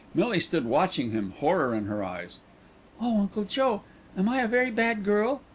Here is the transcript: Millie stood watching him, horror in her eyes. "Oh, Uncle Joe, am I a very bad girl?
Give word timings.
Millie 0.15 0.39
stood 0.39 0.65
watching 0.65 1.11
him, 1.11 1.29
horror 1.37 1.75
in 1.75 1.85
her 1.85 2.03
eyes. 2.03 2.39
"Oh, 2.99 3.19
Uncle 3.19 3.43
Joe, 3.43 3.83
am 4.17 4.29
I 4.29 4.41
a 4.41 4.47
very 4.47 4.71
bad 4.71 5.03
girl? 5.05 5.41